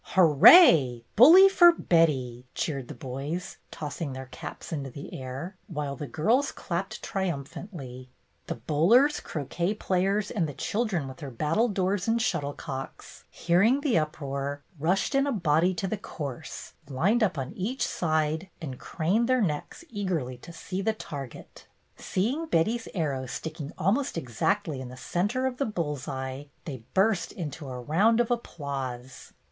"Hooray! 0.15 1.03
Bully 1.15 1.47
for 1.47 1.71
Betty!" 1.71 2.47
cheered 2.55 2.87
the 2.87 2.95
boys, 2.95 3.57
tossing 3.69 4.13
their 4.13 4.25
caps 4.25 4.71
into 4.73 4.89
the 4.89 5.13
air, 5.13 5.57
while 5.67 5.95
the 5.95 6.07
girls 6.07 6.51
clapped 6.51 7.03
triumphantly. 7.03 8.09
The 8.47 8.55
bowlers, 8.55 9.19
croquet 9.19 9.75
players, 9.75 10.31
and 10.31 10.47
the 10.47 10.53
84 10.53 10.55
BETTY 10.55 10.57
BAIRD'S 10.57 10.69
GOLDEN 10.71 10.71
YEAR 10.71 10.71
children 10.71 11.07
with 11.07 11.17
their 11.17 11.29
battledores 11.29 12.07
and 12.07 12.19
shuttle 12.19 12.53
cocks, 12.53 13.25
hearing 13.29 13.81
the 13.81 13.99
uproar, 13.99 14.63
rushed 14.79 15.13
in 15.13 15.27
a 15.27 15.31
body 15.31 15.75
to 15.75 15.87
the 15.87 15.97
course, 15.97 16.73
lined 16.89 17.21
up 17.21 17.37
on 17.37 17.53
each 17.53 17.85
side, 17.85 18.49
and 18.59 18.79
craned 18.79 19.29
their 19.29 19.39
necks 19.39 19.85
eagerly 19.91 20.37
to 20.39 20.51
see 20.51 20.81
the 20.81 20.93
target. 20.93 21.67
Seeing 21.95 22.47
Betty's 22.47 22.87
arrow 22.95 23.27
sticking 23.27 23.71
almost 23.77 24.17
exactly 24.17 24.81
in 24.81 24.89
the 24.89 24.97
centre 24.97 25.45
of 25.45 25.57
the 25.57 25.65
bull's 25.67 26.07
eye, 26.07 26.49
they 26.65 26.85
burst 26.95 27.31
into 27.31 27.69
a 27.69 27.79
round 27.79 28.19
of 28.19 28.31
applause. 28.31 29.33